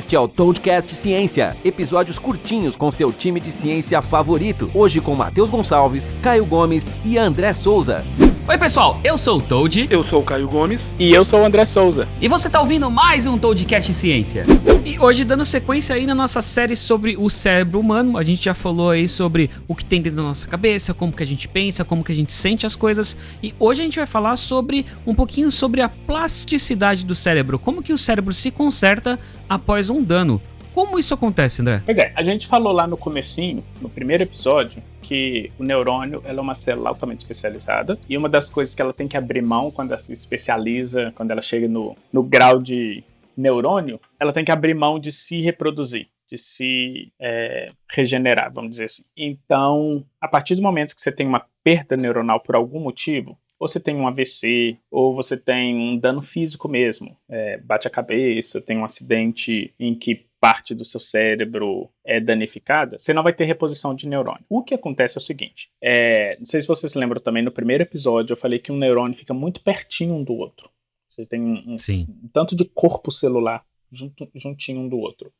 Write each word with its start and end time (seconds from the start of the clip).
Este 0.00 0.16
é 0.16 0.18
o 0.18 0.26
Toadcast 0.26 0.94
Ciência, 0.94 1.54
episódios 1.62 2.18
curtinhos 2.18 2.74
com 2.74 2.90
seu 2.90 3.12
time 3.12 3.38
de 3.38 3.50
ciência 3.52 4.00
favorito. 4.00 4.70
Hoje 4.72 4.98
com 4.98 5.14
Matheus 5.14 5.50
Gonçalves, 5.50 6.14
Caio 6.22 6.46
Gomes 6.46 6.96
e 7.04 7.18
André 7.18 7.52
Souza. 7.52 8.02
Oi, 8.48 8.58
pessoal, 8.58 8.98
eu 9.04 9.18
sou 9.18 9.38
o 9.38 9.42
Toad. 9.42 9.86
Eu 9.90 10.02
sou 10.02 10.22
o 10.22 10.24
Caio 10.24 10.48
Gomes. 10.48 10.94
E 10.98 11.12
eu 11.12 11.24
sou 11.24 11.40
o 11.42 11.44
André 11.44 11.66
Souza. 11.66 12.08
E 12.18 12.26
você 12.28 12.48
tá 12.48 12.60
ouvindo 12.60 12.90
mais 12.90 13.26
um 13.26 13.38
Toadcast 13.38 13.92
Ciência. 13.92 14.46
E 14.84 14.98
hoje, 14.98 15.22
dando 15.22 15.44
sequência 15.44 15.94
aí 15.94 16.06
na 16.06 16.14
nossa 16.14 16.40
série 16.40 16.74
sobre 16.74 17.16
o 17.16 17.28
cérebro 17.28 17.78
humano, 17.78 18.16
a 18.16 18.22
gente 18.22 18.46
já 18.46 18.54
falou 18.54 18.90
aí 18.90 19.06
sobre 19.06 19.50
o 19.68 19.74
que 19.74 19.84
tem 19.84 20.00
dentro 20.00 20.16
da 20.16 20.22
nossa 20.22 20.46
cabeça, 20.46 20.94
como 20.94 21.12
que 21.12 21.22
a 21.22 21.26
gente 21.26 21.46
pensa, 21.46 21.84
como 21.84 22.02
que 22.02 22.10
a 22.10 22.14
gente 22.14 22.32
sente 22.32 22.64
as 22.64 22.74
coisas. 22.74 23.16
E 23.42 23.54
hoje 23.58 23.82
a 23.82 23.84
gente 23.84 23.98
vai 23.98 24.06
falar 24.06 24.36
sobre 24.36 24.86
um 25.06 25.14
pouquinho 25.14 25.52
sobre 25.52 25.82
a 25.82 25.88
plasticidade 25.88 27.04
do 27.04 27.14
cérebro, 27.14 27.58
como 27.58 27.82
que 27.82 27.92
o 27.92 27.98
cérebro 27.98 28.32
se 28.32 28.50
conserta 28.50 29.18
após 29.48 29.89
um 29.90 30.02
dano. 30.02 30.40
Como 30.72 30.98
isso 30.98 31.12
acontece, 31.12 31.62
André? 31.62 31.82
Pois 31.84 31.98
é, 31.98 32.12
a 32.14 32.22
gente 32.22 32.46
falou 32.46 32.72
lá 32.72 32.86
no 32.86 32.96
comecinho, 32.96 33.64
no 33.80 33.88
primeiro 33.88 34.22
episódio, 34.22 34.82
que 35.02 35.50
o 35.58 35.64
neurônio 35.64 36.22
é 36.24 36.32
uma 36.32 36.54
célula 36.54 36.90
altamente 36.90 37.18
especializada 37.18 37.98
e 38.08 38.16
uma 38.16 38.28
das 38.28 38.48
coisas 38.48 38.74
que 38.74 38.80
ela 38.80 38.92
tem 38.92 39.08
que 39.08 39.16
abrir 39.16 39.42
mão 39.42 39.70
quando 39.70 39.90
ela 39.90 40.00
se 40.00 40.12
especializa, 40.12 41.12
quando 41.16 41.32
ela 41.32 41.42
chega 41.42 41.66
no, 41.66 41.96
no 42.12 42.22
grau 42.22 42.60
de 42.60 43.02
neurônio, 43.36 44.00
ela 44.18 44.32
tem 44.32 44.44
que 44.44 44.52
abrir 44.52 44.74
mão 44.74 44.98
de 44.98 45.10
se 45.10 45.40
reproduzir, 45.40 46.08
de 46.30 46.38
se 46.38 47.12
é, 47.20 47.66
regenerar, 47.90 48.52
vamos 48.52 48.70
dizer 48.70 48.84
assim. 48.84 49.02
Então, 49.16 50.04
a 50.20 50.28
partir 50.28 50.54
do 50.54 50.62
momento 50.62 50.94
que 50.94 51.00
você 51.00 51.10
tem 51.10 51.26
uma 51.26 51.44
perda 51.64 51.96
neuronal 51.96 52.40
por 52.40 52.54
algum 52.54 52.80
motivo, 52.80 53.36
ou 53.60 53.68
você 53.68 53.78
tem 53.78 53.94
um 53.94 54.08
AVC, 54.08 54.78
ou 54.90 55.14
você 55.14 55.36
tem 55.36 55.76
um 55.76 55.98
dano 55.98 56.22
físico 56.22 56.66
mesmo, 56.66 57.14
é, 57.28 57.58
bate 57.58 57.86
a 57.86 57.90
cabeça, 57.90 58.58
tem 58.58 58.78
um 58.78 58.84
acidente 58.84 59.74
em 59.78 59.94
que 59.94 60.26
parte 60.40 60.74
do 60.74 60.86
seu 60.86 60.98
cérebro 60.98 61.90
é 62.02 62.18
danificada, 62.18 62.98
você 62.98 63.12
não 63.12 63.22
vai 63.22 63.34
ter 63.34 63.44
reposição 63.44 63.94
de 63.94 64.08
neurônio. 64.08 64.42
O 64.48 64.62
que 64.62 64.72
acontece 64.72 65.18
é 65.18 65.20
o 65.20 65.22
seguinte: 65.22 65.70
é, 65.82 66.38
não 66.38 66.46
sei 66.46 66.62
se 66.62 66.66
vocês 66.66 66.94
lembram 66.94 67.20
também, 67.20 67.42
no 67.42 67.52
primeiro 67.52 67.82
episódio 67.82 68.32
eu 68.32 68.38
falei 68.38 68.58
que 68.58 68.72
um 68.72 68.78
neurônio 68.78 69.14
fica 69.14 69.34
muito 69.34 69.60
pertinho 69.60 70.14
um 70.14 70.24
do 70.24 70.32
outro. 70.32 70.70
Você 71.10 71.26
tem 71.26 71.42
um, 71.42 71.74
um, 71.74 71.76
um 71.76 72.28
tanto 72.32 72.56
de 72.56 72.64
corpo 72.64 73.12
celular 73.12 73.62
junto, 73.92 74.26
juntinho 74.34 74.80
um 74.80 74.88
do 74.88 74.98
outro. 74.98 75.30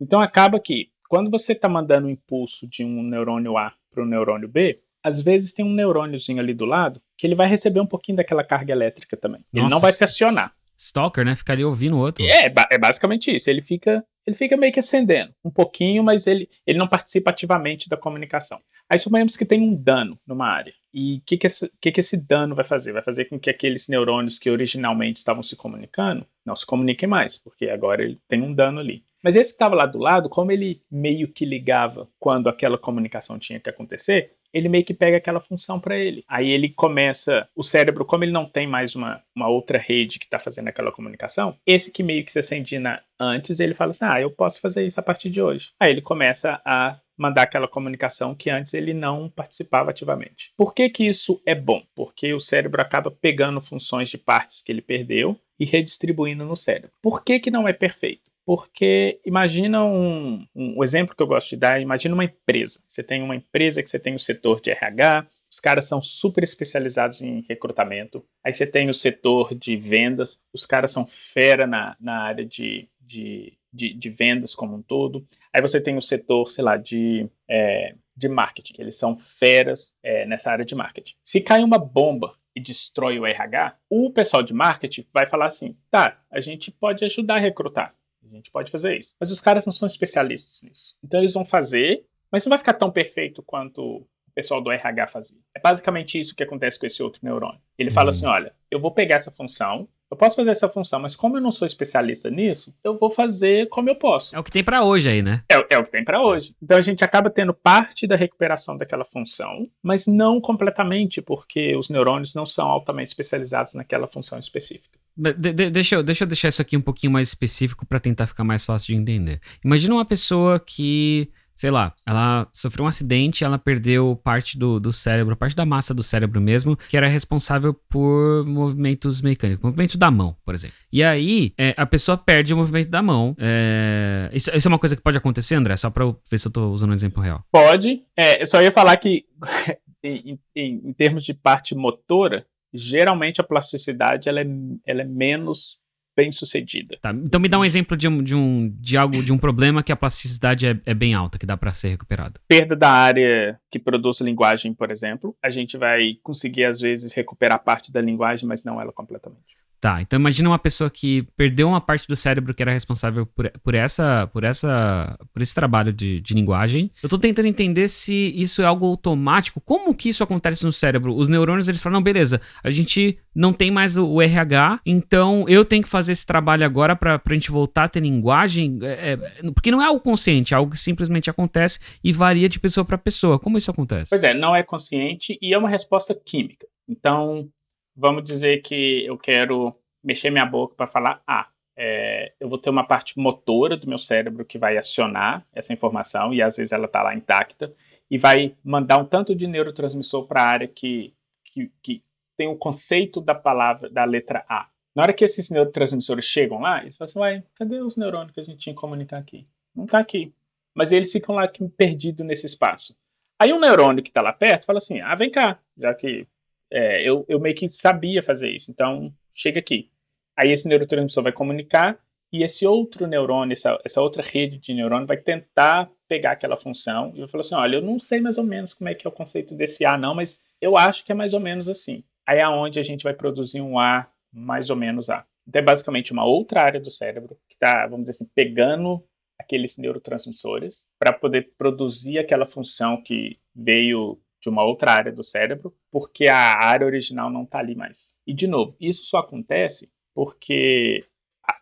Então 0.00 0.20
acaba 0.20 0.60
que, 0.60 0.90
quando 1.08 1.32
você 1.32 1.52
está 1.52 1.68
mandando 1.68 2.06
o 2.06 2.10
um 2.10 2.12
impulso 2.12 2.68
de 2.68 2.84
um 2.84 3.02
neurônio 3.02 3.58
A 3.58 3.74
para 3.90 4.04
o 4.04 4.06
neurônio 4.06 4.48
B, 4.48 4.80
às 5.02 5.20
vezes 5.20 5.52
tem 5.52 5.64
um 5.64 5.72
neurôniozinho 5.72 6.38
ali 6.38 6.54
do 6.54 6.64
lado 6.64 7.00
que 7.16 7.26
ele 7.26 7.34
vai 7.34 7.48
receber 7.48 7.80
um 7.80 7.86
pouquinho 7.86 8.16
daquela 8.16 8.44
carga 8.44 8.72
elétrica 8.72 9.16
também. 9.16 9.40
Nossa, 9.52 9.66
ele 9.66 9.70
não 9.70 9.80
vai 9.80 9.92
se 9.92 10.04
acionar. 10.04 10.52
Stalker, 10.76 11.24
né? 11.24 11.34
Ficar 11.34 11.54
ali 11.54 11.64
ouvindo 11.64 11.96
o 11.96 12.00
outro. 12.00 12.24
É, 12.24 12.52
é 12.70 12.78
basicamente 12.78 13.34
isso. 13.34 13.48
Ele 13.48 13.62
fica 13.62 14.04
ele 14.26 14.34
fica 14.34 14.56
meio 14.56 14.72
que 14.72 14.80
acendendo 14.80 15.32
um 15.44 15.50
pouquinho, 15.50 16.02
mas 16.02 16.26
ele, 16.26 16.48
ele 16.66 16.78
não 16.78 16.88
participa 16.88 17.30
ativamente 17.30 17.88
da 17.88 17.96
comunicação. 17.96 18.60
Aí 18.90 18.98
suponhamos 18.98 19.36
que 19.36 19.44
tem 19.44 19.60
um 19.60 19.74
dano 19.74 20.18
numa 20.26 20.48
área. 20.48 20.74
E 20.92 21.18
o 21.18 21.22
que, 21.24 21.36
que, 21.36 21.48
que, 21.80 21.92
que 21.92 22.00
esse 22.00 22.16
dano 22.16 22.54
vai 22.54 22.64
fazer? 22.64 22.92
Vai 22.92 23.02
fazer 23.02 23.26
com 23.26 23.38
que 23.38 23.48
aqueles 23.48 23.86
neurônios 23.86 24.38
que 24.38 24.50
originalmente 24.50 25.18
estavam 25.18 25.42
se 25.42 25.54
comunicando 25.54 26.26
não 26.44 26.56
se 26.56 26.66
comuniquem 26.66 27.08
mais, 27.08 27.36
porque 27.36 27.68
agora 27.68 28.02
ele 28.02 28.20
tem 28.26 28.42
um 28.42 28.52
dano 28.52 28.80
ali. 28.80 29.04
Mas 29.22 29.36
esse 29.36 29.50
que 29.50 29.54
estava 29.54 29.76
lá 29.76 29.86
do 29.86 29.98
lado, 29.98 30.28
como 30.28 30.50
ele 30.50 30.82
meio 30.90 31.28
que 31.28 31.44
ligava 31.44 32.08
quando 32.18 32.48
aquela 32.48 32.78
comunicação 32.78 33.38
tinha 33.38 33.60
que 33.60 33.70
acontecer, 33.70 34.32
ele 34.56 34.68
meio 34.68 34.84
que 34.84 34.94
pega 34.94 35.18
aquela 35.18 35.40
função 35.40 35.78
para 35.78 35.98
ele. 35.98 36.24
Aí 36.26 36.50
ele 36.50 36.70
começa, 36.70 37.48
o 37.54 37.62
cérebro, 37.62 38.04
como 38.04 38.24
ele 38.24 38.32
não 38.32 38.46
tem 38.46 38.66
mais 38.66 38.94
uma, 38.96 39.22
uma 39.34 39.48
outra 39.48 39.78
rede 39.78 40.18
que 40.18 40.24
está 40.24 40.38
fazendo 40.38 40.68
aquela 40.68 40.90
comunicação, 40.90 41.56
esse 41.66 41.92
que 41.92 42.02
meio 42.02 42.24
que 42.24 42.32
se 42.32 42.38
acendia 42.38 43.02
antes, 43.20 43.60
ele 43.60 43.74
fala 43.74 43.90
assim: 43.90 44.04
ah, 44.04 44.20
eu 44.20 44.30
posso 44.30 44.60
fazer 44.60 44.86
isso 44.86 44.98
a 44.98 45.02
partir 45.02 45.28
de 45.28 45.42
hoje. 45.42 45.72
Aí 45.78 45.90
ele 45.90 46.00
começa 46.00 46.60
a 46.64 46.98
mandar 47.18 47.42
aquela 47.42 47.68
comunicação 47.68 48.34
que 48.34 48.50
antes 48.50 48.74
ele 48.74 48.92
não 48.92 49.28
participava 49.28 49.90
ativamente. 49.90 50.52
Por 50.56 50.74
que, 50.74 50.88
que 50.88 51.06
isso 51.06 51.40
é 51.46 51.54
bom? 51.54 51.82
Porque 51.94 52.32
o 52.34 52.40
cérebro 52.40 52.80
acaba 52.80 53.10
pegando 53.10 53.60
funções 53.60 54.08
de 54.10 54.18
partes 54.18 54.62
que 54.62 54.70
ele 54.70 54.82
perdeu 54.82 55.38
e 55.58 55.64
redistribuindo 55.64 56.44
no 56.44 56.56
cérebro. 56.56 56.90
Por 57.02 57.24
que, 57.24 57.40
que 57.40 57.50
não 57.50 57.66
é 57.66 57.72
perfeito? 57.72 58.30
Porque 58.46 59.20
imagina 59.26 59.84
um, 59.84 60.46
um, 60.54 60.78
um, 60.78 60.84
exemplo 60.84 61.16
que 61.16 61.22
eu 61.22 61.26
gosto 61.26 61.50
de 61.50 61.56
dar, 61.56 61.82
imagina 61.82 62.14
uma 62.14 62.24
empresa. 62.24 62.80
Você 62.86 63.02
tem 63.02 63.20
uma 63.20 63.34
empresa 63.34 63.82
que 63.82 63.90
você 63.90 63.98
tem 63.98 64.14
o 64.14 64.20
setor 64.20 64.60
de 64.60 64.70
RH, 64.70 65.26
os 65.50 65.58
caras 65.58 65.86
são 65.86 66.00
super 66.00 66.44
especializados 66.44 67.20
em 67.20 67.44
recrutamento. 67.48 68.24
Aí 68.44 68.52
você 68.52 68.64
tem 68.64 68.88
o 68.88 68.94
setor 68.94 69.52
de 69.52 69.76
vendas, 69.76 70.40
os 70.52 70.64
caras 70.64 70.92
são 70.92 71.04
fera 71.04 71.66
na, 71.66 71.96
na 71.98 72.22
área 72.22 72.46
de, 72.46 72.88
de, 73.00 73.58
de, 73.72 73.92
de 73.92 74.10
vendas 74.10 74.54
como 74.54 74.76
um 74.76 74.82
todo. 74.82 75.26
Aí 75.52 75.60
você 75.60 75.80
tem 75.80 75.96
o 75.96 76.02
setor, 76.02 76.48
sei 76.48 76.62
lá, 76.62 76.76
de, 76.76 77.28
é, 77.50 77.96
de 78.16 78.28
marketing, 78.28 78.74
eles 78.78 78.96
são 78.96 79.18
feras 79.18 79.96
é, 80.04 80.24
nessa 80.24 80.52
área 80.52 80.64
de 80.64 80.74
marketing. 80.76 81.16
Se 81.24 81.40
cai 81.40 81.64
uma 81.64 81.78
bomba 81.78 82.36
e 82.54 82.60
destrói 82.60 83.18
o 83.18 83.26
RH, 83.26 83.76
o 83.90 84.08
pessoal 84.10 84.44
de 84.44 84.54
marketing 84.54 85.04
vai 85.12 85.28
falar 85.28 85.46
assim: 85.46 85.76
tá, 85.90 86.22
a 86.30 86.40
gente 86.40 86.70
pode 86.70 87.04
ajudar 87.04 87.36
a 87.36 87.40
recrutar. 87.40 87.92
Gente 88.36 88.50
pode 88.50 88.70
fazer 88.70 88.98
isso. 88.98 89.14
Mas 89.18 89.30
os 89.30 89.40
caras 89.40 89.64
não 89.64 89.72
são 89.72 89.86
especialistas 89.86 90.62
nisso. 90.62 90.96
Então 91.02 91.20
eles 91.20 91.32
vão 91.32 91.44
fazer, 91.44 92.04
mas 92.30 92.44
não 92.44 92.50
vai 92.50 92.58
ficar 92.58 92.74
tão 92.74 92.90
perfeito 92.90 93.42
quanto 93.42 93.82
o 93.82 94.06
pessoal 94.34 94.60
do 94.60 94.70
RH 94.70 95.06
fazia. 95.08 95.38
É 95.54 95.60
basicamente 95.60 96.20
isso 96.20 96.36
que 96.36 96.42
acontece 96.42 96.78
com 96.78 96.86
esse 96.86 97.02
outro 97.02 97.20
neurônio. 97.22 97.60
Ele 97.78 97.90
fala 97.90 98.06
uhum. 98.06 98.10
assim: 98.10 98.26
olha, 98.26 98.52
eu 98.70 98.78
vou 98.78 98.90
pegar 98.90 99.16
essa 99.16 99.30
função, 99.30 99.88
eu 100.10 100.16
posso 100.16 100.36
fazer 100.36 100.50
essa 100.50 100.68
função, 100.68 101.00
mas 101.00 101.16
como 101.16 101.36
eu 101.36 101.40
não 101.40 101.50
sou 101.50 101.66
especialista 101.66 102.30
nisso, 102.30 102.72
eu 102.84 102.96
vou 102.96 103.10
fazer 103.10 103.68
como 103.68 103.90
eu 103.90 103.96
posso. 103.96 104.36
É 104.36 104.38
o 104.38 104.44
que 104.44 104.52
tem 104.52 104.62
para 104.62 104.84
hoje 104.84 105.08
aí, 105.08 105.22
né? 105.22 105.42
É, 105.50 105.74
é 105.74 105.78
o 105.78 105.84
que 105.84 105.90
tem 105.90 106.04
para 106.04 106.22
hoje. 106.22 106.54
Então 106.62 106.76
a 106.76 106.82
gente 106.82 107.02
acaba 107.02 107.28
tendo 107.28 107.52
parte 107.52 108.06
da 108.06 108.14
recuperação 108.14 108.76
daquela 108.76 109.04
função, 109.04 109.68
mas 109.82 110.06
não 110.06 110.40
completamente, 110.40 111.20
porque 111.20 111.74
os 111.74 111.88
neurônios 111.88 112.34
não 112.34 112.46
são 112.46 112.68
altamente 112.68 113.08
especializados 113.08 113.74
naquela 113.74 114.06
função 114.06 114.38
específica. 114.38 114.96
De, 115.16 115.32
de, 115.32 115.70
deixa, 115.70 115.96
eu, 115.96 116.02
deixa 116.02 116.24
eu 116.24 116.28
deixar 116.28 116.48
isso 116.48 116.60
aqui 116.60 116.76
um 116.76 116.80
pouquinho 116.80 117.12
mais 117.12 117.28
específico 117.28 117.86
para 117.86 117.98
tentar 117.98 118.26
ficar 118.26 118.44
mais 118.44 118.64
fácil 118.64 118.94
de 118.94 119.00
entender. 119.00 119.40
Imagina 119.64 119.94
uma 119.94 120.04
pessoa 120.04 120.60
que, 120.60 121.30
sei 121.54 121.70
lá, 121.70 121.94
ela 122.06 122.46
sofreu 122.52 122.84
um 122.84 122.88
acidente, 122.88 123.42
ela 123.42 123.58
perdeu 123.58 124.20
parte 124.22 124.58
do, 124.58 124.78
do 124.78 124.92
cérebro, 124.92 125.34
parte 125.34 125.56
da 125.56 125.64
massa 125.64 125.94
do 125.94 126.02
cérebro 126.02 126.38
mesmo, 126.38 126.76
que 126.76 126.98
era 126.98 127.08
responsável 127.08 127.72
por 127.88 128.44
movimentos 128.44 129.22
mecânicos, 129.22 129.64
movimento 129.64 129.96
da 129.96 130.10
mão, 130.10 130.36
por 130.44 130.54
exemplo. 130.54 130.76
E 130.92 131.02
aí, 131.02 131.54
é, 131.56 131.72
a 131.78 131.86
pessoa 131.86 132.18
perde 132.18 132.52
o 132.52 132.56
movimento 132.58 132.90
da 132.90 133.02
mão. 133.02 133.34
É, 133.38 134.28
isso, 134.34 134.50
isso, 134.54 134.68
é 134.68 134.70
uma 134.70 134.78
coisa 134.78 134.94
que 134.94 135.02
pode 135.02 135.16
acontecer, 135.16 135.54
André? 135.54 135.78
Só 135.78 135.88
para 135.88 136.04
eu 136.04 136.20
ver 136.30 136.38
se 136.38 136.46
eu 136.46 136.52
tô 136.52 136.68
usando 136.70 136.90
um 136.90 136.94
exemplo 136.94 137.22
real. 137.22 137.42
Pode. 137.50 138.02
É, 138.14 138.42
eu 138.42 138.46
só 138.46 138.60
ia 138.60 138.70
falar 138.70 138.98
que, 138.98 139.24
em, 140.04 140.38
em, 140.54 140.82
em 140.84 140.92
termos 140.92 141.24
de 141.24 141.32
parte 141.32 141.74
motora, 141.74 142.46
geralmente 142.72 143.40
a 143.40 143.44
plasticidade 143.44 144.28
ela 144.28 144.40
é, 144.40 144.46
ela 144.86 145.02
é 145.02 145.04
menos 145.04 145.78
bem 146.16 146.32
sucedida. 146.32 146.96
Tá, 147.00 147.10
então 147.12 147.38
me 147.38 147.48
dá 147.48 147.58
um 147.58 147.64
exemplo 147.64 147.94
de 147.94 148.08
um, 148.08 148.22
de 148.22 148.34
um 148.34 148.70
de 148.80 148.96
algo 148.96 149.22
de 149.22 149.30
um 149.30 149.36
problema 149.36 149.82
que 149.82 149.92
a 149.92 149.96
plasticidade 149.96 150.66
é, 150.66 150.80
é 150.86 150.94
bem 150.94 151.12
alta, 151.12 151.38
que 151.38 151.44
dá 151.44 151.56
para 151.56 151.70
ser 151.70 151.90
recuperado. 151.90 152.40
Perda 152.48 152.74
da 152.74 152.88
área 152.88 153.60
que 153.70 153.78
produz 153.78 154.20
linguagem, 154.20 154.72
por 154.72 154.90
exemplo, 154.90 155.36
a 155.42 155.50
gente 155.50 155.76
vai 155.76 156.14
conseguir 156.22 156.64
às 156.64 156.80
vezes 156.80 157.12
recuperar 157.12 157.62
parte 157.62 157.92
da 157.92 158.00
linguagem, 158.00 158.48
mas 158.48 158.64
não 158.64 158.80
ela 158.80 158.92
completamente. 158.92 159.56
Tá, 159.78 160.00
então 160.00 160.18
imagina 160.18 160.48
uma 160.48 160.58
pessoa 160.58 160.88
que 160.88 161.22
perdeu 161.36 161.68
uma 161.68 161.80
parte 161.80 162.08
do 162.08 162.16
cérebro 162.16 162.54
que 162.54 162.62
era 162.62 162.72
responsável 162.72 163.26
por, 163.26 163.50
por, 163.62 163.74
essa, 163.74 164.28
por, 164.32 164.42
essa, 164.42 165.18
por 165.32 165.42
esse 165.42 165.54
trabalho 165.54 165.92
de, 165.92 166.20
de 166.20 166.32
linguagem. 166.32 166.90
Eu 167.02 167.08
tô 167.08 167.18
tentando 167.18 167.46
entender 167.46 167.88
se 167.88 168.32
isso 168.34 168.62
é 168.62 168.64
algo 168.64 168.86
automático. 168.86 169.60
Como 169.60 169.94
que 169.94 170.08
isso 170.08 170.22
acontece 170.22 170.64
no 170.64 170.72
cérebro? 170.72 171.14
Os 171.14 171.28
neurônios, 171.28 171.68
eles 171.68 171.82
falam, 171.82 171.98
não, 171.98 172.02
beleza, 172.02 172.40
a 172.64 172.70
gente 172.70 173.18
não 173.34 173.52
tem 173.52 173.70
mais 173.70 173.98
o, 173.98 174.06
o 174.06 174.22
RH, 174.22 174.80
então 174.86 175.44
eu 175.46 175.62
tenho 175.62 175.82
que 175.82 175.88
fazer 175.88 176.12
esse 176.12 176.24
trabalho 176.24 176.64
agora 176.64 176.96
pra, 176.96 177.18
pra 177.18 177.34
gente 177.34 177.50
voltar 177.50 177.84
a 177.84 177.88
ter 177.88 178.00
linguagem. 178.00 178.78
É, 178.82 179.12
é, 179.12 179.50
porque 179.52 179.70
não 179.70 179.82
é 179.82 179.86
algo 179.86 180.00
consciente, 180.00 180.54
é 180.54 180.56
algo 180.56 180.72
que 180.72 180.78
simplesmente 180.78 181.28
acontece 181.28 181.78
e 182.02 182.12
varia 182.12 182.48
de 182.48 182.58
pessoa 182.58 182.84
para 182.84 182.96
pessoa. 182.96 183.38
Como 183.38 183.58
isso 183.58 183.70
acontece? 183.70 184.08
Pois 184.08 184.22
é, 184.22 184.32
não 184.32 184.56
é 184.56 184.62
consciente 184.62 185.38
e 185.42 185.52
é 185.52 185.58
uma 185.58 185.68
resposta 185.68 186.14
química. 186.14 186.66
Então, 186.88 187.48
vamos 187.96 188.24
dizer 188.24 188.62
que 188.62 189.04
eu 189.04 189.16
quero 189.16 189.74
mexer 190.02 190.30
minha 190.30 190.46
boca 190.46 190.74
para 190.76 190.86
falar 190.86 191.22
ah, 191.26 191.48
é, 191.76 192.32
eu 192.40 192.48
vou 192.48 192.58
ter 192.58 192.70
uma 192.70 192.86
parte 192.86 193.18
motora 193.18 193.76
do 193.76 193.88
meu 193.88 193.98
cérebro 193.98 194.44
que 194.44 194.58
vai 194.58 194.78
acionar 194.78 195.46
essa 195.52 195.72
informação 195.72 196.32
e 196.32 196.40
às 196.40 196.56
vezes 196.56 196.72
ela 196.72 196.86
está 196.86 197.02
lá 197.02 197.14
intacta 197.14 197.74
e 198.10 198.16
vai 198.16 198.56
mandar 198.64 198.98
um 198.98 199.04
tanto 199.04 199.34
de 199.34 199.46
neurotransmissor 199.46 200.26
para 200.26 200.42
a 200.42 200.46
área 200.46 200.68
que, 200.68 201.12
que, 201.44 201.70
que, 201.82 202.02
tem 202.36 202.48
o 202.48 202.56
conceito 202.56 203.18
da 203.18 203.34
palavra, 203.34 203.88
da 203.88 204.04
letra 204.04 204.44
A. 204.46 204.68
Na 204.94 205.02
hora 205.02 205.12
que 205.14 205.24
esses 205.24 205.48
neurotransmissores 205.48 206.26
chegam 206.26 206.60
lá, 206.60 206.82
eles 206.82 206.94
falam 206.94 207.08
assim, 207.08 207.18
uai, 207.18 207.44
cadê 207.54 207.80
os 207.80 207.96
neurônios 207.96 208.32
que 208.32 208.40
a 208.40 208.44
gente 208.44 208.58
tinha 208.58 208.74
que 208.74 208.80
comunicar 208.80 209.16
aqui? 209.16 209.46
Não 209.74 209.86
está 209.86 209.98
aqui. 209.98 210.34
Mas 210.74 210.92
eles 210.92 211.10
ficam 211.10 211.34
lá 211.34 211.50
perdidos 211.74 212.26
nesse 212.26 212.44
espaço. 212.44 212.94
Aí 213.38 213.54
um 213.54 213.58
neurônio 213.58 214.02
que 214.02 214.10
está 214.10 214.20
lá 214.20 214.34
perto 214.34 214.66
fala 214.66 214.78
assim, 214.78 215.00
ah, 215.00 215.14
vem 215.14 215.30
cá, 215.30 215.58
já 215.78 215.94
que 215.94 216.26
é, 216.70 217.02
eu, 217.02 217.24
eu 217.28 217.38
meio 217.40 217.54
que 217.54 217.68
sabia 217.68 218.22
fazer 218.22 218.50
isso, 218.50 218.70
então 218.70 219.12
chega 219.34 219.58
aqui. 219.58 219.90
Aí 220.36 220.50
esse 220.50 220.68
neurotransmissor 220.68 221.22
vai 221.22 221.32
comunicar 221.32 221.98
e 222.32 222.42
esse 222.42 222.66
outro 222.66 223.06
neurônio, 223.06 223.52
essa, 223.52 223.78
essa 223.84 224.02
outra 224.02 224.22
rede 224.22 224.58
de 224.58 224.74
neurônio 224.74 225.06
vai 225.06 225.16
tentar 225.16 225.90
pegar 226.08 226.32
aquela 226.32 226.56
função 226.56 227.12
e 227.14 227.20
vai 227.20 227.28
falar 227.28 227.40
assim, 227.40 227.54
olha, 227.54 227.76
eu 227.76 227.82
não 227.82 227.98
sei 227.98 228.20
mais 228.20 228.36
ou 228.36 228.44
menos 228.44 228.74
como 228.74 228.88
é 228.88 228.94
que 228.94 229.06
é 229.06 229.10
o 229.10 229.12
conceito 229.12 229.54
desse 229.54 229.84
A 229.84 229.96
não, 229.96 230.14
mas 230.14 230.40
eu 230.60 230.76
acho 230.76 231.04
que 231.04 231.12
é 231.12 231.14
mais 231.14 231.32
ou 231.32 231.40
menos 231.40 231.68
assim. 231.68 232.04
Aí 232.26 232.38
é 232.38 232.48
onde 232.48 232.78
a 232.78 232.82
gente 232.82 233.04
vai 233.04 233.14
produzir 233.14 233.60
um 233.60 233.78
A 233.78 234.10
mais 234.32 234.70
ou 234.70 234.76
menos 234.76 235.08
A. 235.08 235.24
Então 235.46 235.60
é 235.60 235.64
basicamente 235.64 236.12
uma 236.12 236.24
outra 236.24 236.62
área 236.62 236.80
do 236.80 236.90
cérebro 236.90 237.38
que 237.48 237.54
está, 237.54 237.86
vamos 237.86 238.06
dizer 238.06 238.10
assim, 238.10 238.30
pegando 238.34 239.02
aqueles 239.38 239.76
neurotransmissores 239.76 240.88
para 240.98 241.12
poder 241.12 241.52
produzir 241.56 242.18
aquela 242.18 242.46
função 242.46 243.00
que 243.02 243.38
veio 243.54 244.20
de 244.40 244.48
uma 244.48 244.64
outra 244.64 244.92
área 244.92 245.12
do 245.12 245.24
cérebro, 245.24 245.74
porque 245.90 246.28
a 246.28 246.64
área 246.64 246.86
original 246.86 247.30
não 247.30 247.44
está 247.44 247.58
ali 247.58 247.74
mais. 247.74 248.14
E, 248.26 248.32
de 248.32 248.46
novo, 248.46 248.76
isso 248.80 249.04
só 249.06 249.18
acontece 249.18 249.90
porque 250.14 251.00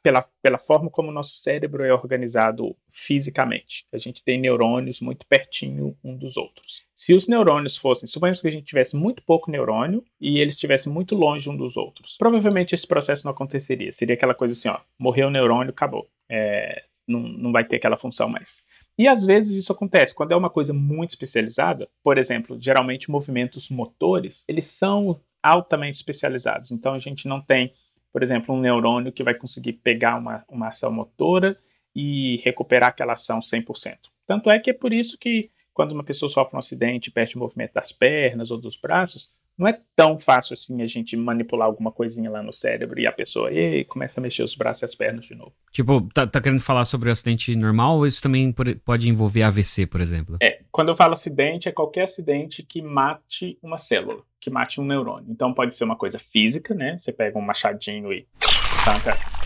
pela, 0.03 0.25
pela 0.43 0.59
forma 0.59 0.91
como 0.91 1.09
o 1.09 1.12
nosso 1.12 1.37
cérebro 1.37 1.82
é 1.82 1.93
organizado 1.93 2.76
fisicamente. 2.91 3.87
A 3.93 3.99
gente 3.99 4.23
tem 4.23 4.38
neurônios 4.38 5.00
muito 5.00 5.26
pertinho 5.26 5.97
um 6.03 6.17
dos 6.17 6.37
outros. 6.37 6.82
Se 6.94 7.15
os 7.15 7.26
neurônios 7.26 7.76
fossem, 7.76 8.09
suponhamos 8.09 8.41
que 8.41 8.49
a 8.49 8.50
gente 8.50 8.67
tivesse 8.67 8.97
muito 8.97 9.23
pouco 9.25 9.50
neurônio 9.50 10.05
e 10.21 10.38
eles 10.38 10.55
estivessem 10.55 10.93
muito 10.93 11.15
longe 11.15 11.49
um 11.50 11.56
dos 11.56 11.76
outros, 11.76 12.17
provavelmente 12.19 12.75
esse 12.75 12.87
processo 12.87 13.25
não 13.25 13.32
aconteceria. 13.32 13.93
Seria 13.93 14.15
aquela 14.15 14.35
coisa 14.35 14.53
assim, 14.53 14.69
ó, 14.69 14.79
morreu 14.99 15.29
o 15.29 15.31
neurônio, 15.31 15.71
acabou. 15.71 16.09
É, 16.29 16.85
não, 17.06 17.21
não 17.21 17.53
vai 17.53 17.65
ter 17.65 17.76
aquela 17.76 17.97
função 17.97 18.29
mais. 18.29 18.62
E 18.96 19.08
às 19.08 19.25
vezes 19.25 19.56
isso 19.56 19.73
acontece 19.73 20.14
quando 20.14 20.32
é 20.32 20.37
uma 20.37 20.50
coisa 20.50 20.73
muito 20.73 21.11
especializada, 21.11 21.88
por 22.02 22.17
exemplo, 22.17 22.56
geralmente 22.61 23.11
movimentos 23.11 23.69
motores, 23.69 24.44
eles 24.46 24.67
são 24.67 25.20
altamente 25.43 25.96
especializados. 25.96 26.70
Então 26.70 26.94
a 26.94 26.99
gente 26.99 27.26
não 27.26 27.41
tem, 27.41 27.75
por 28.12 28.23
exemplo, 28.23 28.55
um 28.55 28.61
neurônio 28.61 29.12
que 29.12 29.25
vai 29.25 29.35
conseguir 29.35 29.75
pegar 29.75 30.17
uma, 30.17 30.44
uma 30.49 30.69
ação 30.69 30.93
motora 30.93 31.58
e 31.94 32.41
recuperar 32.44 32.91
aquela 32.91 33.14
ação 33.14 33.41
100%. 33.41 33.96
Tanto 34.26 34.49
é 34.50 34.58
que 34.58 34.70
é 34.70 34.75
por 34.75 34.93
isso 34.93 35.19
que 35.19 35.50
quando 35.73 35.93
uma 35.93 36.05
pessoa 36.05 36.29
sofre 36.29 36.55
um 36.55 36.61
acidente 36.61 37.11
perde 37.11 37.37
o 37.37 37.40
movimento 37.40 37.75
das 37.75 37.90
pernas 37.90 38.52
ou 38.52 38.58
dos 38.58 38.76
braços, 38.76 39.32
não 39.56 39.68
é 39.68 39.78
tão 39.94 40.18
fácil 40.18 40.54
assim 40.54 40.82
a 40.82 40.86
gente 40.86 41.16
manipular 41.16 41.66
alguma 41.66 41.92
coisinha 41.92 42.30
lá 42.30 42.42
no 42.42 42.52
cérebro 42.52 42.98
e 42.98 43.06
a 43.06 43.12
pessoa 43.12 43.52
e 43.52 43.84
começa 43.84 44.20
a 44.20 44.22
mexer 44.22 44.42
os 44.42 44.54
braços 44.54 44.82
e 44.82 44.84
as 44.84 44.94
pernas 44.94 45.24
de 45.24 45.34
novo. 45.34 45.52
Tipo, 45.70 46.08
tá, 46.12 46.26
tá 46.26 46.40
querendo 46.40 46.60
falar 46.60 46.84
sobre 46.84 47.08
o 47.08 47.12
acidente 47.12 47.54
normal 47.54 47.98
ou 47.98 48.06
isso 48.06 48.22
também 48.22 48.52
pode 48.84 49.08
envolver 49.08 49.42
AVC, 49.42 49.86
por 49.86 50.00
exemplo? 50.00 50.36
É, 50.42 50.60
quando 50.72 50.88
eu 50.88 50.96
falo 50.96 51.12
acidente, 51.12 51.68
é 51.68 51.72
qualquer 51.72 52.02
acidente 52.02 52.62
que 52.62 52.82
mate 52.82 53.58
uma 53.62 53.78
célula, 53.78 54.22
que 54.40 54.50
mate 54.50 54.80
um 54.80 54.84
neurônio. 54.84 55.26
Então 55.30 55.54
pode 55.54 55.74
ser 55.76 55.84
uma 55.84 55.96
coisa 55.96 56.18
física, 56.18 56.74
né? 56.74 56.96
Você 56.98 57.12
pega 57.12 57.38
um 57.38 57.42
machadinho 57.42 58.12
e 58.12 58.26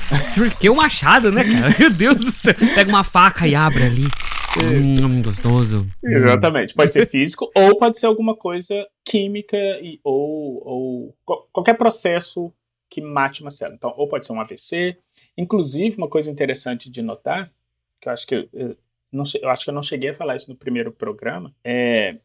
que 0.58 0.70
o 0.70 0.74
machado, 0.74 1.30
né, 1.30 1.44
cara? 1.44 1.74
Meu 1.78 1.90
Deus 1.90 2.24
do 2.24 2.30
céu. 2.30 2.54
Pega 2.74 2.88
uma 2.88 3.04
faca 3.04 3.46
e 3.46 3.54
abre 3.54 3.84
ali. 3.84 4.27
Hum, 4.56 5.22
gostoso. 5.22 5.86
Exatamente. 6.02 6.74
Pode 6.74 6.92
ser 6.92 7.06
físico 7.10 7.50
ou 7.54 7.78
pode 7.78 7.98
ser 7.98 8.06
alguma 8.06 8.34
coisa 8.34 8.86
química 9.04 9.56
e, 9.80 10.00
ou, 10.02 10.62
ou 10.66 11.16
qualquer 11.52 11.74
processo 11.74 12.52
que 12.88 13.00
mate 13.00 13.42
uma 13.42 13.50
célula. 13.50 13.76
Então, 13.76 13.94
ou 13.96 14.08
pode 14.08 14.26
ser 14.26 14.32
um 14.32 14.40
AVC. 14.40 14.96
Inclusive, 15.36 15.96
uma 15.96 16.08
coisa 16.08 16.30
interessante 16.30 16.90
de 16.90 17.02
notar, 17.02 17.52
que 18.00 18.08
eu 18.08 18.12
acho 18.12 18.26
que 18.26 18.48
eu, 18.52 18.76
não, 19.12 19.24
eu 19.40 19.50
acho 19.50 19.64
que 19.64 19.70
eu 19.70 19.74
não 19.74 19.82
cheguei 19.82 20.10
a 20.10 20.14
falar 20.14 20.36
isso 20.36 20.50
no 20.50 20.56
primeiro 20.56 20.90
programa, 20.92 21.54
é 21.62 22.16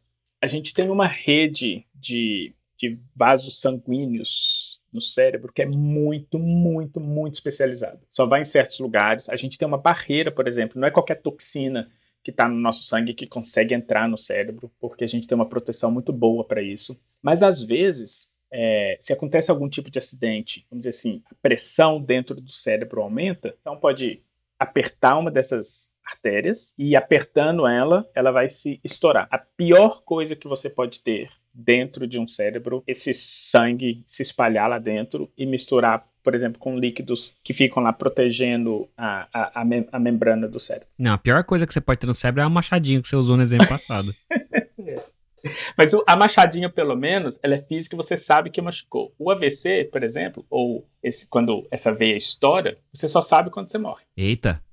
a 0.42 0.48
gente 0.48 0.74
tem 0.74 0.90
uma 0.90 1.08
rede 1.08 1.86
de, 1.96 2.54
de 2.78 3.00
vasos 3.16 3.62
sanguíneos 3.62 4.82
no 4.92 5.00
cérebro 5.00 5.54
que 5.54 5.62
é 5.62 5.66
muito, 5.66 6.38
muito, 6.38 7.00
muito 7.00 7.36
especializada. 7.36 8.02
Só 8.12 8.26
vai 8.26 8.42
em 8.42 8.46
certos 8.46 8.78
lugares. 8.80 9.30
A 9.30 9.38
gente 9.38 9.58
tem 9.58 9.66
uma 9.66 9.78
barreira, 9.78 10.32
por 10.32 10.46
exemplo, 10.46 10.80
não 10.80 10.88
é 10.88 10.92
qualquer 10.92 11.22
toxina 11.22 11.90
que 12.24 12.32
está 12.32 12.48
no 12.48 12.56
nosso 12.56 12.84
sangue 12.86 13.14
que 13.14 13.28
consegue 13.28 13.74
entrar 13.74 14.08
no 14.08 14.18
cérebro, 14.18 14.72
porque 14.80 15.04
a 15.04 15.08
gente 15.08 15.28
tem 15.28 15.36
uma 15.36 15.50
proteção 15.50 15.92
muito 15.92 16.14
boa 16.14 16.46
para 16.46 16.62
isso. 16.62 16.98
Mas 17.22 17.44
às 17.44 17.62
vezes, 17.62 18.32
é, 18.52 18.98
se 19.00 19.12
acontece 19.12 19.52
algum 19.52 19.68
tipo 19.68 19.92
de 19.92 20.00
acidente, 20.00 20.66
vamos 20.70 20.86
dizer 20.86 20.98
assim, 20.98 21.22
a 21.30 21.36
pressão 21.42 22.02
dentro 22.02 22.40
do 22.40 22.52
cérebro 22.52 23.02
aumenta, 23.02 23.56
então 23.60 23.78
pode 23.78 24.22
apertar 24.58 25.18
uma 25.18 25.30
dessas 25.30 25.92
artérias 26.06 26.74
e 26.78 26.96
apertando 26.96 27.68
ela, 27.68 28.10
ela 28.14 28.32
vai 28.32 28.50
se 28.50 28.80
estourar. 28.84 29.28
A 29.32 29.38
pior 29.38 30.04
coisa 30.04 30.36
que 30.36 30.48
você 30.48 30.70
pode 30.70 31.02
ter 31.02 31.30
dentro 31.54 32.08
de 32.08 32.20
um 32.20 32.28
cérebro, 32.28 32.84
esse 32.88 33.14
sangue 33.14 34.04
se 34.06 34.22
espalhar 34.22 34.70
lá 34.70 34.80
dentro 34.80 35.32
e 35.38 35.46
misturar 35.46 36.08
por 36.24 36.34
exemplo, 36.34 36.60
com 36.60 36.78
líquidos 36.78 37.36
que 37.44 37.54
ficam 37.54 37.84
lá 37.84 37.92
protegendo 37.92 38.88
a, 38.98 39.28
a, 39.34 39.62
a, 39.62 39.66
mem 39.66 39.88
a, 39.92 40.00
membrana 40.00 40.48
do 40.48 40.60
cérebro. 40.60 40.88
Não, 40.98 41.14
a 41.14 41.18
pior 41.18 41.44
coisa 41.44 41.68
que 41.68 41.74
você 41.74 41.82
pode 41.82 42.00
ter 42.00 42.08
no 42.08 42.14
cérebro 42.14 42.42
é 42.42 42.46
a 42.46 42.50
machadinha 42.50 43.02
que 43.02 43.08
você 43.08 43.16
usou 43.16 43.36
no 43.36 43.44
exemplo 43.44 43.68
passado. 43.68 44.08
Mas 45.78 45.92
a 46.08 46.16
machadinha, 46.16 46.70
pelo 46.70 46.96
menos, 46.96 47.38
ela 47.44 47.56
é 47.56 47.62
física 47.62 47.96
e 47.96 47.98
você 47.98 48.16
sabe 48.16 48.50
que 48.50 48.62
machucou. 48.62 49.14
O 49.20 49.30
AVC, 49.30 49.90
por 49.92 50.02
exemplo, 50.02 50.46
ou 50.50 50.88
esse, 51.02 51.28
quando 51.28 51.68
essa 51.70 51.94
veia 51.94 52.16
estoura, 52.16 52.78
você 52.94 53.10
só 53.10 53.22
sabe 53.22 53.50
quando 53.50 53.70
você 53.70 53.78
morre. 53.78 54.06
Eita. 54.16 54.64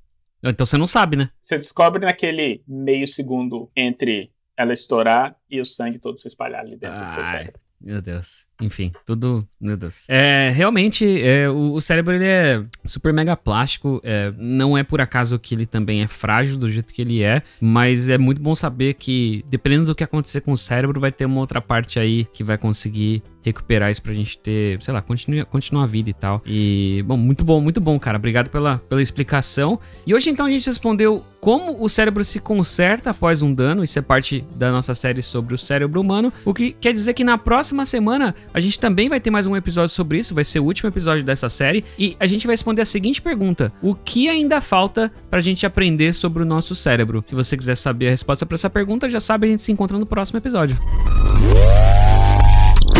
Então 0.42 0.64
você 0.64 0.78
não 0.78 0.86
sabe, 0.86 1.16
né? 1.16 1.30
Você 1.40 1.56
descobre 1.56 2.06
naquele 2.06 2.62
meio 2.66 3.06
segundo 3.06 3.70
entre 3.76 4.32
ela 4.56 4.72
estourar 4.72 5.36
e 5.50 5.60
o 5.60 5.64
sangue 5.64 5.98
todo 5.98 6.18
se 6.18 6.28
espalhar 6.28 6.60
ali 6.60 6.76
dentro 6.76 7.04
do 7.04 7.12
seu 7.12 7.24
cérebro. 7.24 7.60
Meu 7.82 8.02
Deus. 8.02 8.44
Enfim, 8.60 8.92
tudo. 9.06 9.48
Meu 9.58 9.74
Deus. 9.76 10.04
É, 10.06 10.52
realmente, 10.54 11.06
é, 11.22 11.48
o, 11.48 11.72
o, 11.72 11.80
cérebro 11.80 12.14
ele 12.14 12.26
é 12.26 12.62
super 12.84 13.12
mega 13.12 13.34
plástico. 13.34 14.00
É, 14.04 14.32
não 14.36 14.76
é 14.76 14.82
por 14.82 15.00
acaso 15.00 15.38
que 15.38 15.54
ele 15.54 15.64
também 15.64 16.02
é 16.02 16.08
frágil 16.08 16.58
do 16.58 16.70
jeito 16.70 16.92
que 16.92 17.00
ele 17.00 17.22
é. 17.22 17.42
Mas 17.58 18.10
é 18.10 18.18
muito 18.18 18.42
bom 18.42 18.54
saber 18.54 18.94
que, 18.94 19.42
dependendo 19.48 19.86
do 19.86 19.94
que 19.94 20.04
acontecer 20.04 20.42
com 20.42 20.52
o 20.52 20.58
cérebro, 20.58 21.00
vai 21.00 21.10
ter 21.10 21.24
uma 21.24 21.40
outra 21.40 21.60
parte 21.60 21.98
aí 21.98 22.26
que 22.26 22.44
vai 22.44 22.58
conseguir 22.58 23.22
recuperar 23.42 23.90
isso 23.90 24.02
pra 24.02 24.12
gente 24.12 24.38
ter, 24.38 24.80
sei 24.82 24.92
lá, 24.92 25.02
continuar, 25.02 25.44
continuar 25.46 25.84
a 25.84 25.86
vida 25.86 26.10
e 26.10 26.14
tal. 26.14 26.42
E, 26.46 27.02
bom, 27.06 27.16
muito 27.16 27.44
bom, 27.44 27.60
muito 27.60 27.80
bom, 27.80 27.98
cara. 27.98 28.18
Obrigado 28.18 28.50
pela, 28.50 28.78
pela 28.88 29.02
explicação. 29.02 29.78
E 30.06 30.14
hoje, 30.14 30.30
então, 30.30 30.46
a 30.46 30.50
gente 30.50 30.66
respondeu 30.66 31.24
como 31.40 31.82
o 31.82 31.88
cérebro 31.88 32.24
se 32.24 32.38
conserta 32.38 33.10
após 33.10 33.42
um 33.42 33.52
dano. 33.52 33.82
Isso 33.82 33.98
é 33.98 34.02
parte 34.02 34.44
da 34.54 34.70
nossa 34.70 34.94
série 34.94 35.22
sobre 35.22 35.54
o 35.54 35.58
cérebro 35.58 36.00
humano. 36.00 36.32
O 36.44 36.52
que 36.52 36.72
quer 36.72 36.92
dizer 36.92 37.14
que 37.14 37.24
na 37.24 37.38
próxima 37.38 37.84
semana 37.84 38.34
a 38.52 38.60
gente 38.60 38.78
também 38.78 39.08
vai 39.08 39.18
ter 39.18 39.30
mais 39.30 39.46
um 39.46 39.56
episódio 39.56 39.94
sobre 39.94 40.18
isso, 40.18 40.34
vai 40.34 40.44
ser 40.44 40.60
o 40.60 40.64
último 40.64 40.88
episódio 40.88 41.24
dessa 41.24 41.48
série, 41.48 41.84
e 41.98 42.16
a 42.20 42.26
gente 42.26 42.46
vai 42.46 42.54
responder 42.54 42.82
a 42.82 42.84
seguinte 42.84 43.22
pergunta: 43.22 43.72
O 43.82 43.94
que 43.94 44.28
ainda 44.28 44.60
falta 44.60 45.10
pra 45.30 45.40
gente 45.40 45.64
aprender 45.64 46.12
sobre 46.12 46.42
o 46.42 46.46
nosso 46.46 46.74
cérebro? 46.74 47.22
Se 47.26 47.34
você 47.34 47.56
quiser 47.56 47.74
saber 47.74 48.08
a 48.08 48.10
resposta 48.10 48.44
para 48.44 48.54
essa 48.54 48.68
pergunta, 48.68 49.08
já 49.08 49.20
sabe, 49.20 49.46
a 49.46 49.50
gente 49.50 49.62
se 49.62 49.72
encontra 49.72 49.98
no 49.98 50.06
próximo 50.06 50.38
episódio. 50.38 50.76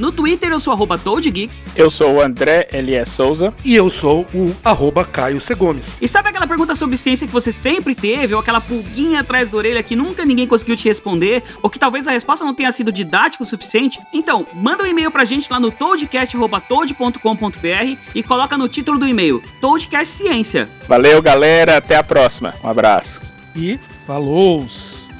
No 0.00 0.10
Twitter 0.10 0.50
eu 0.50 0.58
sou 0.58 0.72
arroba 0.72 0.96
ToadGeek. 0.96 1.54
Eu 1.76 1.90
sou 1.90 2.14
o 2.14 2.22
André 2.22 2.66
Elias 2.72 3.10
Souza. 3.10 3.52
E 3.62 3.76
eu 3.76 3.90
sou 3.90 4.26
o 4.32 4.50
arroba 4.64 5.04
Caio 5.04 5.38
C. 5.42 5.54
Gomes. 5.54 5.98
E 6.00 6.08
sabe 6.08 6.30
aquela 6.30 6.46
pergunta 6.46 6.74
sobre 6.74 6.96
ciência 6.96 7.26
que 7.26 7.32
você 7.32 7.52
sempre 7.52 7.94
teve, 7.94 8.32
ou 8.32 8.40
aquela 8.40 8.62
pulguinha 8.62 9.20
atrás 9.20 9.50
da 9.50 9.58
orelha 9.58 9.82
que 9.82 9.94
nunca 9.94 10.24
ninguém 10.24 10.46
conseguiu 10.46 10.74
te 10.74 10.88
responder, 10.88 11.42
ou 11.62 11.68
que 11.68 11.78
talvez 11.78 12.08
a 12.08 12.12
resposta 12.12 12.46
não 12.46 12.54
tenha 12.54 12.72
sido 12.72 12.90
didática 12.90 13.42
o 13.42 13.46
suficiente? 13.46 14.00
Então, 14.10 14.46
manda 14.54 14.84
um 14.84 14.86
e-mail 14.86 15.10
pra 15.10 15.26
gente 15.26 15.52
lá 15.52 15.60
no 15.60 15.70
toadcast.toad.com.br 15.70 17.98
e 18.14 18.22
coloca 18.22 18.56
no 18.56 18.68
título 18.68 18.98
do 18.98 19.06
e-mail 19.06 19.42
Toadcast 19.60 20.16
Ciência. 20.16 20.66
Valeu, 20.88 21.20
galera. 21.20 21.76
Até 21.76 21.96
a 21.96 22.02
próxima. 22.02 22.54
Um 22.64 22.70
abraço. 22.70 23.20
E 23.54 23.78
falou! 24.06 24.66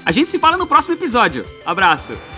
A 0.06 0.10
gente 0.10 0.30
se 0.30 0.38
fala 0.38 0.56
no 0.56 0.66
próximo 0.66 0.94
episódio. 0.94 1.44
Abraço. 1.66 2.29